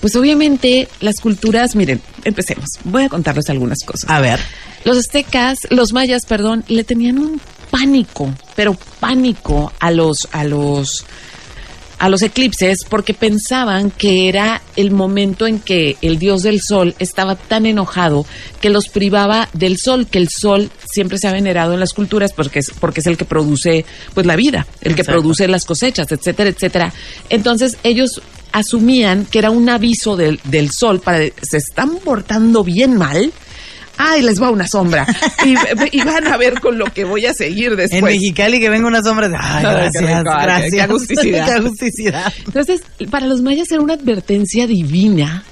[0.00, 2.66] Pues obviamente las culturas, miren, empecemos.
[2.84, 4.08] Voy a contarles algunas cosas.
[4.08, 4.40] A ver.
[4.84, 11.04] Los aztecas, los mayas, perdón, le tenían un pánico, pero pánico a los, a los,
[11.98, 16.94] a los eclipses porque pensaban que era el momento en que el dios del sol
[16.98, 18.24] estaba tan enojado
[18.60, 22.32] que los privaba del sol, que el sol siempre se ha venerado en las culturas
[22.32, 23.84] porque es, porque es el que produce
[24.14, 26.92] pues la vida, el que produce las cosechas, etcétera, etcétera.
[27.28, 32.96] Entonces ellos asumían que era un aviso del, del sol para se están portando bien
[32.96, 33.32] mal.
[34.00, 35.04] Ay, les va una sombra.
[35.44, 35.54] Y,
[35.96, 37.98] y van a ver con lo que voy a seguir después.
[37.98, 39.26] En Mexicali que venga una sombra.
[39.40, 40.72] Ay, Ay, qué gracias, rico, gracias.
[40.72, 41.46] qué agusticidad.
[41.46, 42.32] Qué agusticidad.
[42.46, 45.44] Entonces, para los mayas era una advertencia divina.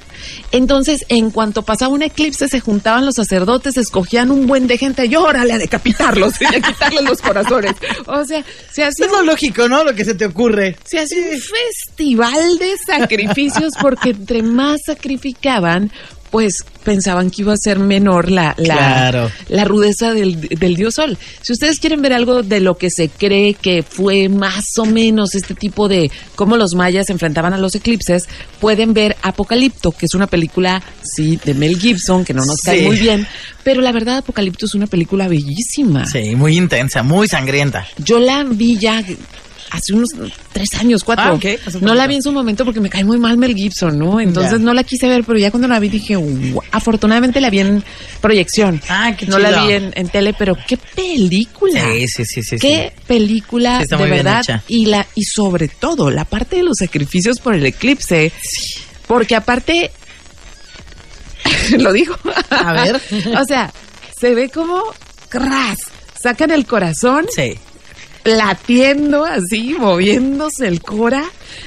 [0.52, 5.06] Entonces, en cuanto pasaba un eclipse, se juntaban los sacerdotes, escogían un buen de gente
[5.06, 7.72] y órale a decapitarlos y a quitarles los corazones.
[8.06, 9.84] O sea, se hacía Es lo lógico, ¿no?
[9.84, 10.76] Lo que se te ocurre.
[10.84, 15.90] se hacía un festival de sacrificios porque entre más sacrificaban,
[16.36, 19.30] pues pensaban que iba a ser menor la, la, Claro.
[19.48, 21.16] la rudeza del, del dios sol.
[21.40, 25.34] Si ustedes quieren ver algo de lo que se cree que fue más o menos
[25.34, 28.24] este tipo de cómo los mayas se enfrentaban a los eclipses,
[28.60, 32.80] pueden ver Apocalipto, que es una película, sí, de Mel Gibson, que no nos cae
[32.80, 32.84] Sí.
[32.86, 33.26] muy bien,
[33.64, 36.04] pero la verdad Apocalipto es una película bellísima.
[36.04, 37.86] Sí, muy intensa, muy sangrienta.
[37.96, 39.02] Yo la vi ya
[39.70, 40.10] hace unos
[40.52, 41.38] tres años, cuatro.
[41.42, 44.20] Ah, no la vi en su momento porque me cae muy mal Mel Gibson, ¿no?
[44.20, 46.16] Entonces no la quise ver, pero ya cuando la vi dije,
[46.72, 47.84] afortunadamente la vi en
[48.20, 48.80] proyección.
[48.88, 51.82] Ah, qué No la vi en, en tele, pero qué película.
[51.92, 52.58] Sí, sí, sí, sí.
[52.58, 57.40] Qué película Sí, de verdad y la y sobre todo la parte de los sacrificios
[57.40, 58.32] por el eclipse,
[59.06, 59.90] porque aparte
[61.78, 62.16] lo digo.
[62.50, 62.96] A ver.
[63.40, 63.72] o sea,
[64.18, 64.82] se ve como
[65.28, 65.78] cras,
[66.20, 67.58] sacan el corazón Sí.
[68.26, 71.24] Latiendo así, moviéndose el cora,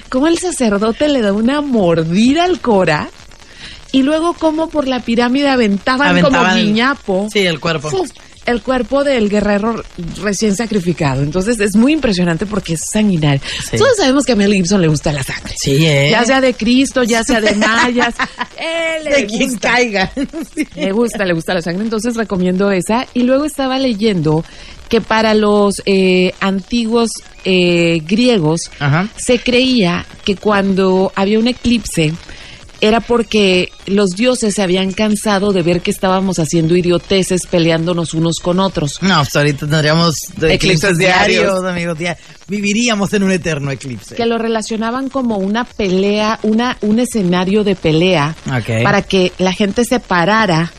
[0.10, 3.10] como el sacerdote le da una mordida al cora
[3.92, 7.90] y luego como por la pirámide aventaban, Aventaban como guiñapo Sí, el cuerpo.
[8.50, 9.84] El cuerpo del guerrero
[10.22, 11.24] recién sacrificado.
[11.24, 13.42] Entonces es muy impresionante porque es sanguinario.
[13.70, 13.78] Sí.
[13.78, 15.54] Todos sabemos que a Mel Gibson le gusta la sangre.
[15.58, 16.10] Sí, ¿eh?
[16.12, 18.16] Ya sea de Cristo, ya sea de mayas,
[18.58, 20.12] él le de quien caiga.
[20.76, 23.08] Le gusta, le gusta la sangre, entonces recomiendo esa.
[23.14, 24.44] Y luego estaba leyendo
[24.90, 27.12] que para los eh, antiguos
[27.46, 29.08] eh, griegos Ajá.
[29.16, 32.14] se creía que cuando había un eclipse
[32.82, 38.38] era porque los dioses se habían cansado de ver que estábamos haciendo idioteces peleándonos unos
[38.42, 39.02] con otros.
[39.02, 41.44] No, pues ahorita tendríamos Eclipses eclipses diarios.
[41.44, 41.98] diarios, amigos.
[42.48, 44.16] Viviríamos en un eterno eclipse.
[44.16, 48.36] Que lo relacionaban como una pelea, una, un escenario de pelea
[48.84, 50.72] para que la gente se parara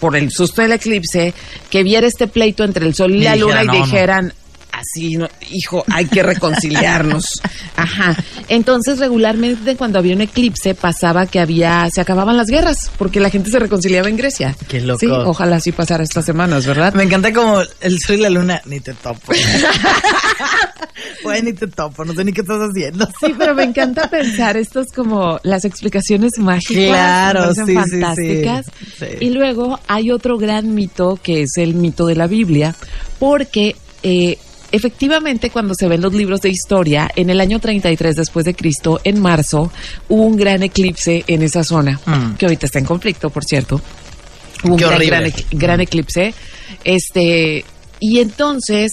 [0.00, 1.34] por el susto del eclipse,
[1.70, 4.34] que viera este pleito entre el sol y Y la luna dijera, y dijeran,
[4.78, 7.40] así, no, hijo, hay que reconciliarnos.
[7.76, 8.16] Ajá.
[8.48, 13.30] Entonces, regularmente cuando había un eclipse pasaba que había, se acababan las guerras, porque la
[13.30, 14.56] gente se reconciliaba en Grecia.
[14.68, 15.00] Qué loco.
[15.00, 16.94] Sí, ojalá así pasara estas semanas, ¿verdad?
[16.94, 19.32] Me encanta como el sol y la luna, ni te topo.
[21.22, 23.06] Pues ni te topo, no sé ni qué estás haciendo.
[23.20, 26.88] Sí, pero me encanta pensar estos como las explicaciones mágicas.
[26.88, 28.66] Claro, sí, sí, fantásticas.
[28.66, 28.84] sí.
[28.98, 29.06] Sí.
[29.20, 32.74] Y luego hay otro gran mito que es el mito de la Biblia,
[33.18, 34.38] porque eh,
[34.72, 39.00] efectivamente cuando se ven los libros de historia, en el año 33 después de Cristo,
[39.04, 39.70] en marzo,
[40.08, 42.34] hubo un gran eclipse en esa zona, Mm.
[42.34, 43.80] que ahorita está en conflicto, por cierto.
[44.64, 46.34] Hubo un gran, gran eclipse.
[46.84, 47.64] Este,
[48.00, 48.92] y entonces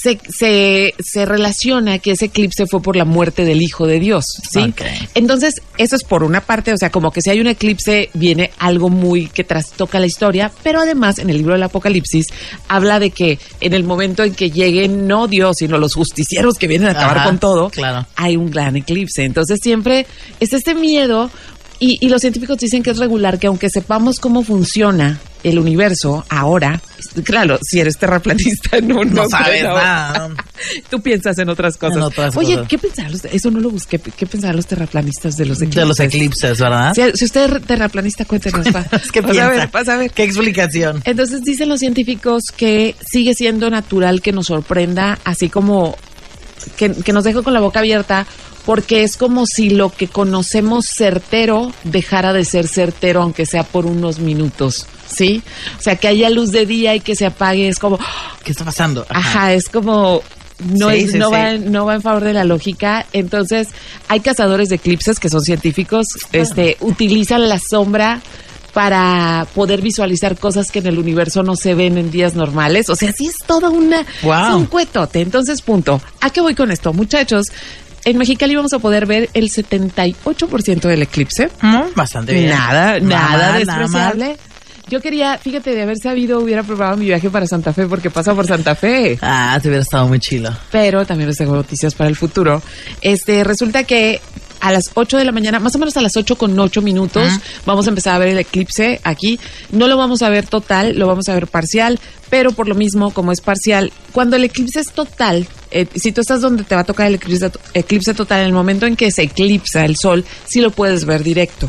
[0.00, 4.24] se, se, se relaciona que ese eclipse fue por la muerte del Hijo de Dios,
[4.50, 4.72] ¿sí?
[5.14, 8.50] Entonces, eso es por una parte, o sea, como que si hay un eclipse viene
[8.58, 12.26] algo muy que trastoca la historia, pero además en el libro del Apocalipsis
[12.68, 16.68] habla de que en el momento en que lleguen no Dios, sino los justicieros que
[16.68, 18.06] vienen a acabar Ajá, con todo, claro.
[18.16, 19.24] hay un gran eclipse.
[19.24, 20.06] Entonces siempre
[20.40, 21.30] es este miedo
[21.80, 26.24] y, y los científicos dicen que es regular, que aunque sepamos cómo funciona el universo
[26.28, 26.80] ahora,
[27.24, 30.30] claro, si eres terraplanista, no, no, No sabes nada.
[30.90, 31.96] Tú piensas en otras cosas.
[31.96, 32.68] En otras Oye, cosas.
[32.68, 35.80] ¿qué pensaban los, eso no lo busqué, ¿qué pensaban los terraplanistas de los eclipses?
[35.80, 36.94] De los eclipses, ¿verdad?
[36.94, 38.68] Si, si usted es terraplanista, cuéntenos.
[38.68, 39.70] Pa, ¿Qué vas a ver, piensa?
[39.72, 40.10] vas a ver.
[40.10, 41.02] ¿Qué explicación?
[41.04, 45.96] Entonces dicen los científicos que sigue siendo natural que nos sorprenda, así como
[46.76, 48.26] que, que nos deje con la boca abierta,
[48.66, 53.86] porque es como si lo que conocemos certero dejara de ser certero, aunque sea por
[53.86, 55.42] unos minutos, ¿sí?
[55.78, 57.98] O sea, que haya luz de día y que se apague, es como,
[58.44, 59.06] ¿Qué está pasando?
[59.08, 60.22] Ajá, es como
[60.74, 61.32] no Sí, es, sí, no sí.
[61.34, 63.06] va en- no va en favor de la lógica.
[63.12, 63.68] Entonces,
[64.08, 68.20] hay cazadores de eclipses que son científicos, este utilizan la sombra
[68.74, 72.88] para poder visualizar cosas que en el universo no se ven en días normales.
[72.90, 74.48] O sea, sí es toda una Guau.
[74.50, 75.20] es un cuetote.
[75.20, 76.00] Entonces, punto.
[76.20, 77.46] ¿A qué voy con esto, muchachos?
[78.04, 81.50] En Mexicali vamos a poder ver el 78% del eclipse.
[81.60, 82.50] Mm, Bastante bien.
[82.50, 83.58] Nada, nada, mal.
[83.64, 84.36] despreciable.
[84.90, 88.34] Yo quería, fíjate, de haber sabido, hubiera probado mi viaje para Santa Fe porque pasa
[88.34, 89.18] por Santa Fe.
[89.20, 90.50] Ah, te hubiera estado muy chilo.
[90.72, 92.62] Pero también les tengo noticias para el futuro.
[93.02, 94.20] Este, resulta que
[94.60, 97.28] a las 8 de la mañana, más o menos a las 8 con 8 minutos,
[97.66, 99.38] vamos a empezar a ver el eclipse aquí.
[99.70, 103.10] No lo vamos a ver total, lo vamos a ver parcial, pero por lo mismo,
[103.10, 106.80] como es parcial, cuando el eclipse es total, eh, si tú estás donde te va
[106.80, 110.24] a tocar el eclipse, eclipse total, en el momento en que se eclipsa el sol,
[110.46, 111.68] sí lo puedes ver directo.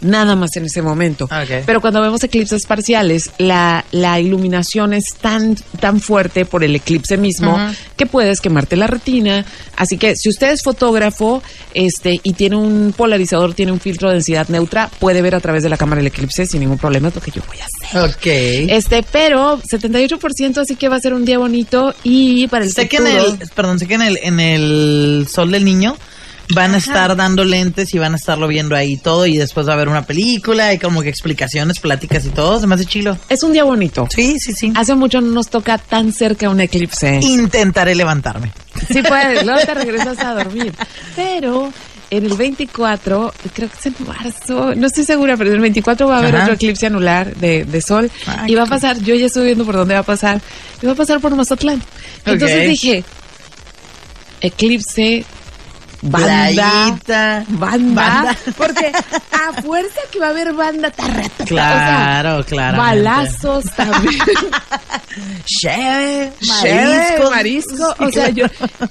[0.00, 1.24] Nada más en ese momento.
[1.24, 1.64] Ok.
[1.66, 7.16] Pero cuando vemos eclipses parciales, la, la iluminación es tan, tan fuerte por el eclipse
[7.16, 7.58] mismo
[7.96, 9.44] que puedes quemarte la retina.
[9.76, 11.42] Así que si usted es fotógrafo
[11.74, 15.62] este, y tiene un polarizador, tiene un filtro de densidad neutra, puede ver a través
[15.62, 18.10] de la cámara el eclipse sin ningún problema, es lo que yo voy a hacer.
[18.10, 18.26] Ok.
[18.72, 22.88] Este, pero 78%, así que va a ser un día bonito y para el sé
[22.88, 25.96] que en el, perdón, sé que en el, en el Sol del Niño
[26.54, 29.72] van a estar dando lentes y van a estarlo viendo ahí todo y después va
[29.72, 32.60] a haber una película y como que explicaciones, pláticas y todo.
[32.60, 33.16] Se me hace chilo.
[33.28, 34.06] Es un día bonito.
[34.10, 34.72] Sí, sí, sí.
[34.74, 37.20] Hace mucho no nos toca tan cerca un eclipse.
[37.22, 38.52] Intentaré levantarme.
[38.88, 40.72] Sí puedes, luego te regresas a dormir.
[41.16, 41.72] Pero
[42.10, 46.08] en el 24, creo que es en marzo, no estoy segura, pero en el 24
[46.08, 46.44] va a haber Ajá.
[46.44, 49.66] otro eclipse anular de, de sol Ay, y va a pasar, yo ya estoy viendo
[49.66, 50.40] por dónde va a pasar,
[50.80, 51.82] y va a pasar por Mazatlán.
[52.24, 53.04] Entonces dije,
[54.40, 55.24] eclipse,
[56.02, 58.36] banda, Playita, banda, banda.
[58.56, 58.92] porque
[59.32, 62.78] a fuerza que va a haber banda, tarrata, Claro, claro.
[62.78, 64.14] balazos también.
[65.44, 67.94] Cheve, Chévere, marisco.
[67.98, 68.46] O sea, yo.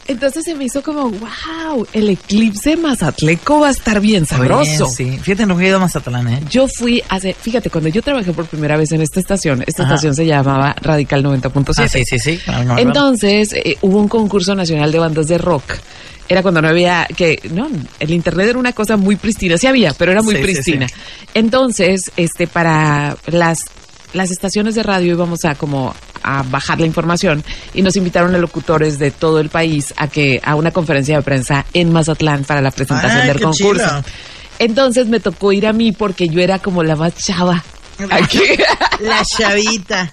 [0.07, 4.87] Entonces se me hizo como, wow, el eclipse mazatleco va a estar bien sabroso.
[4.87, 5.17] sí.
[5.21, 6.41] Fíjate, no he ido a Mazatlán, ¿eh?
[6.49, 9.93] Yo fui hace, fíjate, cuando yo trabajé por primera vez en esta estación, esta Ajá.
[9.95, 11.73] estación se llamaba Radical 90.7.
[11.77, 12.39] Ah, sí, sí, sí.
[12.77, 15.63] Entonces eh, hubo un concurso nacional de bandas de rock.
[16.29, 19.93] Era cuando no había, que no, el internet era una cosa muy pristina, sí había,
[19.93, 20.87] pero era muy Sí, pristina.
[20.87, 20.93] sí.
[21.33, 23.59] Entonces, este, para las,
[24.13, 28.37] las estaciones de radio íbamos a como a bajar la información y nos invitaron a
[28.37, 32.61] locutores de todo el país a que, a una conferencia de prensa en Mazatlán para
[32.61, 34.03] la presentación Ay, del concurso.
[34.59, 37.63] Entonces me tocó ir a mí porque yo era como la más chava.
[38.09, 38.39] Aquí.
[39.01, 40.11] La chavita.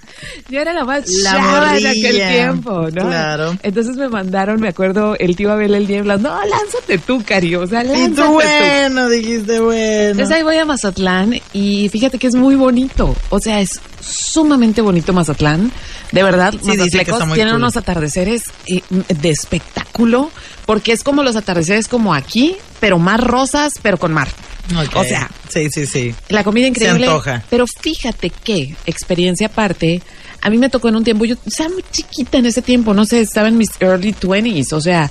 [0.48, 3.06] Yo era la más La chava en aquel tiempo, ¿no?
[3.08, 3.56] Claro.
[3.62, 7.66] Entonces me mandaron, me acuerdo, el tío Abel el Nieblas, no, lánzate tú, Cari, o
[7.66, 8.32] sea, Y lánzate tú, tú.
[8.34, 10.10] bueno, dijiste bueno.
[10.10, 14.80] Entonces ahí voy a Mazatlán y fíjate que es muy bonito, o sea, es sumamente
[14.82, 15.72] bonito Mazatlán,
[16.12, 17.62] de verdad, Sí, Mazatlecos tienen cool.
[17.62, 20.30] unos atardeceres eh, de espectáculo,
[20.66, 24.28] porque es como los atardeceres como aquí, pero más rosas, pero con mar.
[24.72, 24.96] Ok.
[24.96, 26.14] O sea, Sí, sí, sí.
[26.28, 27.06] la comida increíble.
[27.06, 27.42] antoja.
[27.50, 30.00] Pero fíjate que, experiencia aparte,
[30.40, 33.04] a mí me tocó en un tiempo, yo estaba muy chiquita en ese tiempo, no
[33.04, 35.10] sé, estaba en mis early 20s, o sea,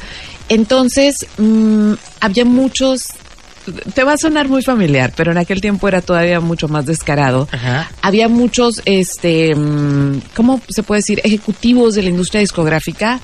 [0.49, 3.03] entonces mm, había muchos,
[3.93, 7.47] te va a sonar muy familiar, pero en aquel tiempo era todavía mucho más descarado.
[7.51, 7.89] Ajá.
[8.01, 11.21] Había muchos, este, mm, ¿cómo se puede decir?
[11.23, 13.19] Ejecutivos de la industria discográfica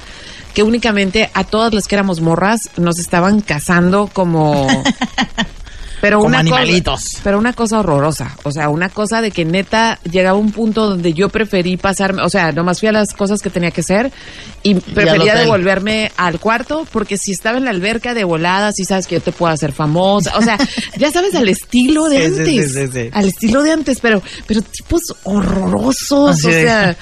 [0.54, 4.68] que únicamente a todas las que éramos morras nos estaban casando como...
[6.02, 10.00] Pero Como una cosa- pero una cosa horrorosa, o sea, una cosa de que neta
[10.10, 13.50] llegaba un punto donde yo preferí pasarme, o sea, nomás fui a las cosas que
[13.50, 14.12] tenía que hacer
[14.64, 19.08] y prefería devolverme al cuarto porque si estaba en la alberca de volada, sí sabes
[19.08, 20.58] que yo te puedo hacer famosa, o sea,
[20.98, 23.10] ya sabes al estilo de Sí, antes, sí, sí, sí.
[23.12, 26.96] al estilo de antes, pero pero tipos horrorosos, Así o sea,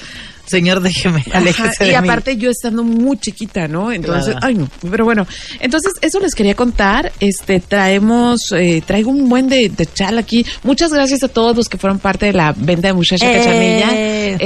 [0.47, 2.07] Señor, déjeme, Ajá, aléjese y de mí.
[2.07, 3.91] aparte yo estando muy chiquita, ¿no?
[3.91, 4.47] Entonces, Claro.
[4.47, 5.27] ay no, pero bueno,
[5.59, 10.45] entonces eso les quería contar, este, traemos, eh, traigo un buen de, de chal aquí,
[10.63, 13.37] muchas gracias a todos los que fueron parte de la venta de muchacha Eh.
[13.37, 13.89] cachanilla,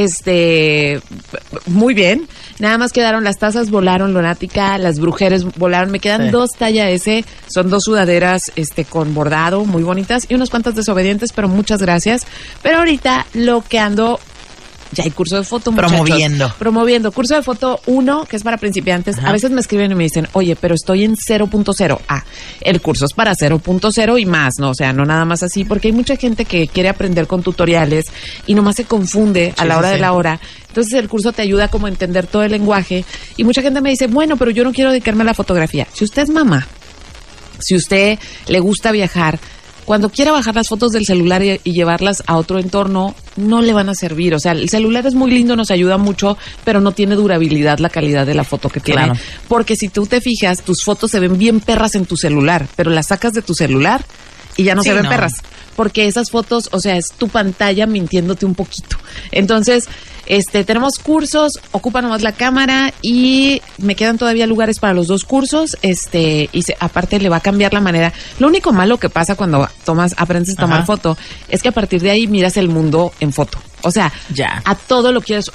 [0.04, 1.00] este,
[1.68, 2.28] muy bien,
[2.60, 6.30] nada más quedaron las tazas, volaron lunática, las brujeres volaron, me quedan Sí.
[6.32, 11.32] dos talla S, son dos sudaderas, este, con bordado, muy bonitas, y unas cuantas desobedientes,
[11.34, 12.26] pero muchas gracias,
[12.62, 14.20] pero ahorita lo que ando
[14.91, 15.91] ya hay curso de foto, muchachos.
[15.93, 16.54] Promoviendo.
[16.58, 17.12] Promoviendo.
[17.12, 19.17] Curso de foto 1, que es para principiantes.
[19.17, 19.30] Ajá.
[19.30, 21.99] A veces me escriben y me dicen, oye, pero estoy en 0.0.
[22.08, 22.23] Ah,
[22.62, 24.69] el curso es para 0.0 y más, ¿no?
[24.69, 28.06] O sea, no nada más así, porque hay mucha gente que quiere aprender con tutoriales
[28.45, 30.39] y nomás se confunde a la sí, hora de la hora.
[30.67, 33.06] Entonces el curso te ayuda como a entender todo el lenguaje.
[33.38, 35.88] Y mucha gente me dice, bueno, pero yo no quiero dedicarme a la fotografía.
[35.93, 36.67] Si usted es mamá,
[37.60, 39.39] si usted le gusta viajar,
[39.86, 43.74] cuando quiera bajar las fotos del celular y, y llevarlas a otro entorno, no le
[43.74, 44.34] van a servir.
[44.36, 47.89] O sea, el celular es muy lindo, nos ayuda mucho, pero no tiene durabilidad la
[47.89, 49.04] calidad de la foto que tiene.
[49.06, 49.20] Claro.
[49.48, 52.91] Porque si tú te fijas, tus fotos se ven bien perras en tu celular, pero
[52.91, 54.04] las sacas de tu celular
[54.58, 55.10] y ya no Sí, se ven no.
[55.10, 55.34] perras.
[55.82, 58.98] Porque esas fotos, o sea, es tu pantalla mintiéndote un poquito.
[59.32, 59.86] Entonces,
[60.28, 65.24] este, tenemos cursos, ocupa nomás la cámara y me quedan todavía lugares para los dos
[65.24, 68.13] cursos, este, y se- aparte le va a cambiar la manera.
[68.38, 70.86] Lo único malo que pasa cuando tomas, aprendes a tomar Ajá.
[70.86, 71.17] foto,
[71.50, 73.58] es que a partir de ahí miras el mundo en foto.
[73.82, 74.62] O sea, Ya.
[74.63, 75.50] a todo lo quieres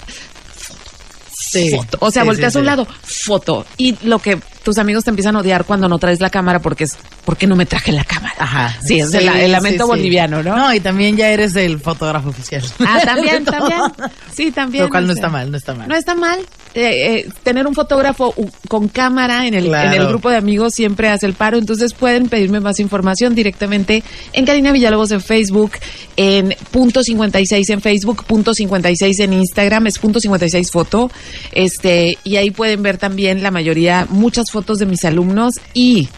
[1.59, 1.77] Sí.
[1.77, 1.99] foto.
[2.01, 3.67] O sea, Sí, volteas sí, a un lado, foto.
[3.77, 6.85] Y lo que tus amigos te empiezan a odiar cuando no traes la cámara porque
[6.85, 8.35] es, ¿por qué no me traje la cámara?
[8.39, 8.77] Ajá.
[8.85, 10.57] Sí, es el, el lamento boliviano, ¿no?
[10.57, 12.63] No, y también ya eres el fotógrafo oficial.
[12.81, 13.81] Ah, también, también.
[14.33, 14.85] Sí, también.
[14.85, 15.89] Lo cual no está mal, no está mal.
[15.89, 16.41] No está mal.
[16.77, 18.35] Eh, eh, tener un fotógrafo
[18.69, 19.95] con cámara en el, Claro.
[19.95, 21.57] en el grupo de amigos siempre hace el paro.
[21.57, 24.03] Entonces pueden pedirme más información directamente
[24.35, 25.73] en Karina Villalobos en Facebook,
[26.19, 31.11] en punto 56 en Facebook, punto 56 en Instagram, es punto 56 foto.
[31.53, 36.09] Este, y ahí pueden ver también la mayoría, muchas fotos de mis alumnos y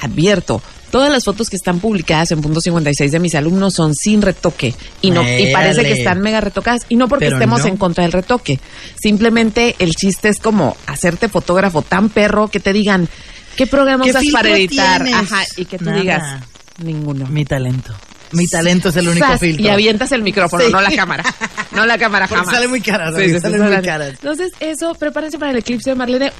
[0.00, 4.22] advierto, Todas las fotos que están publicadas en punto 56 de mis alumnos son sin
[4.22, 7.66] retoque y no y parece que están mega retocadas y no porque Pero estemos no.
[7.66, 8.58] en contra del retoque.
[9.00, 13.08] Simplemente el chiste es como hacerte fotógrafo tan perro que te digan
[13.56, 15.04] ¿qué programa ¿Qué usas para editar?
[15.04, 15.20] tienes?
[15.32, 16.00] Ajá, y que tú Nada.
[16.00, 16.42] digas
[16.82, 17.26] ninguno.
[17.26, 17.94] Mi talento.
[18.32, 19.64] Mi talento es el único filtro.
[19.64, 20.72] Y avientas el micrófono, Sí.
[20.72, 21.24] no la cámara.
[21.72, 22.54] No la cámara Porque jamás.
[22.54, 23.86] sale muy cara, Sí, sí, salen muy sale.
[23.86, 24.08] caras.
[24.10, 26.32] Entonces, eso, prepárense para el eclipse de Marlene.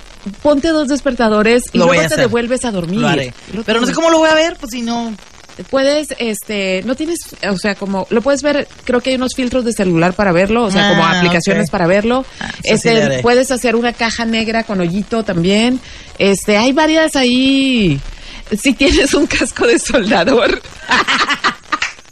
[0.42, 2.18] Ponte dos despertadores y Lo luego te hacer.
[2.18, 3.00] devuelves a dormir.
[3.00, 3.32] Lo haré.
[3.52, 5.14] Lo Pero no sé cómo lo voy a ver, pues si no.
[5.70, 7.18] Puedes, este, no tienes,
[7.50, 10.62] o sea, como, lo puedes ver, creo que hay unos filtros de celular para verlo,
[10.62, 12.24] o sea, como Ah, aplicaciones para verlo.
[12.38, 15.80] Ah, sí este, puedes hacer una caja negra con hoyito también.
[16.18, 17.98] Este, hay varias ahí.
[18.56, 20.62] Si tienes un casco de soldador.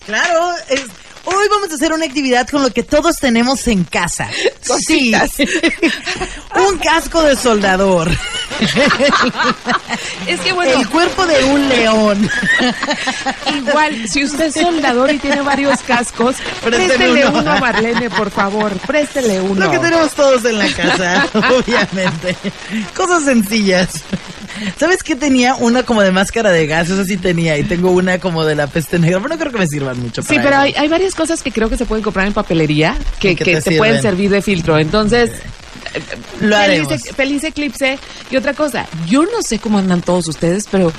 [0.07, 0.83] Claro, es-
[1.25, 4.29] hoy vamos a hacer una actividad con lo que todos tenemos en casa.
[4.33, 5.11] Sí.
[5.13, 5.31] Cositas.
[6.71, 8.11] un casco de soldador.
[10.27, 12.31] Es que bueno, El cuerpo de un león.
[13.55, 17.39] igual, si usted es soldador y tiene varios cascos, Préstele préstele uno.
[17.41, 19.67] uno a Marlene, por favor, préstele uno.
[19.67, 22.37] Lo que tenemos todos en la casa, obviamente.
[22.97, 23.89] Cosas sencillas.
[24.79, 25.55] ¿Sabes qué tenía?
[25.55, 27.59] Una como de máscara de gas, eso sí tenía.
[27.59, 30.23] Y tengo una como de la peste negra, pero no creo que me sirvan mucho.
[30.23, 33.35] Sí, pero hay, hay varias cosas que creo que se pueden comprar en papelería que,
[33.37, 34.79] que que te te, pueden servir de filtro.
[34.79, 35.31] Entonces,
[36.41, 37.03] Lo feliz, haremos.
[37.17, 37.99] feliz eclipse.
[38.31, 40.93] Y otra cosa, yo no sé cómo andan todos ustedes, pero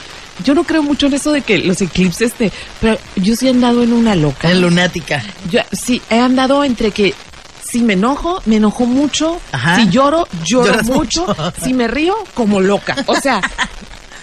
[0.44, 2.52] yo no creo mucho en eso de que los eclipses te...
[2.80, 4.50] Pero yo sí he andado en una loca.
[4.52, 5.24] En lunática.
[5.50, 7.14] Yo sí, he andado entre que
[7.70, 9.40] si me enojo, me enojo mucho.
[9.52, 9.76] Ajá.
[9.78, 11.26] Si lloro, lloro Lloras mucho.
[11.28, 11.54] mucho.
[11.64, 12.96] Si me río, como loca.
[13.08, 13.42] O sea,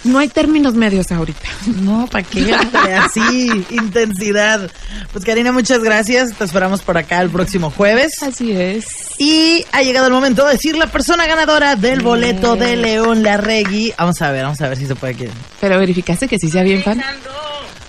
[0.05, 1.49] no hay términos medios ahorita.
[1.83, 2.55] No, ¿para qué?
[2.55, 4.71] Así, intensidad.
[5.13, 6.33] Pues Karina, muchas gracias.
[6.35, 8.23] Te esperamos por acá el próximo jueves.
[8.23, 8.87] Así es.
[9.19, 13.95] Y ha llegado el momento de decir la persona ganadora del boleto de León Larregui.
[13.97, 15.27] Vamos a ver, vamos a ver si se puede aquí.
[15.61, 17.03] Pero verificaste que sí sea bien fan.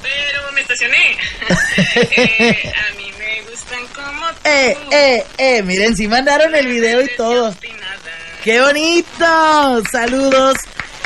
[0.01, 0.95] Pero me estacioné.
[1.77, 3.04] Eh, a mí
[4.45, 7.55] Eh, eh, eh, miren, si mandaron el video y todo.
[8.43, 9.83] ¡Qué bonito!
[9.91, 10.55] Saludos.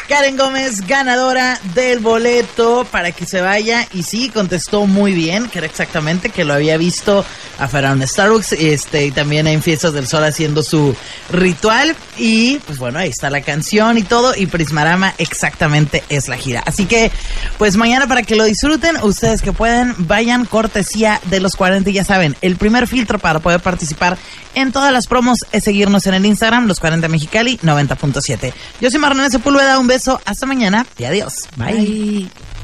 [0.10, 3.88] Karen Gómez, ganadora del boleto para que se vaya.
[3.94, 7.24] Y sí, contestó muy bien, que era exactamente que lo había visto
[7.60, 10.96] afuera en Starbucks este, y también en Fiestas del Sol haciendo su
[11.32, 11.96] ritual.
[12.18, 14.34] Y pues bueno, ahí está la canción y todo.
[14.36, 16.64] Y Prismarama exactamente es la gira.
[16.66, 17.12] Así que,
[17.60, 21.88] pues mañana para que lo disfruten, ustedes que pueden, vayan cortesía de los 40.
[21.88, 24.18] Y ya saben, el primer filtro para poder participar
[24.56, 28.54] en todas las promos es seguirnos en el Instagram, los 40 Mexicali 90.7.
[28.82, 31.34] Yo soy Marlene Sepúlveda, un beso, hasta mañana y adiós.
[31.58, 31.74] Bye.
[31.76, 32.59] Bye.